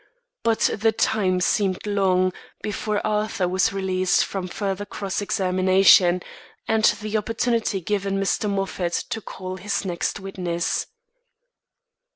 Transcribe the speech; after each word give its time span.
But 0.41 0.61
the 0.75 0.91
time 0.91 1.39
seemed 1.41 1.85
long 1.85 2.33
before 2.63 3.05
Arthur 3.05 3.47
was 3.47 3.71
released 3.71 4.25
from 4.25 4.47
further 4.47 4.83
cross 4.83 5.21
examination, 5.21 6.23
and 6.67 6.83
the 7.01 7.17
opportunity 7.17 7.81
given 7.81 8.19
Mr. 8.19 8.49
Moffat 8.49 8.93
to 9.11 9.21
call 9.21 9.57
his 9.57 9.85
next 9.85 10.19
witness. 10.19 10.87